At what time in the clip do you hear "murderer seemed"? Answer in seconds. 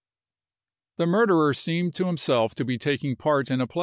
1.05-1.93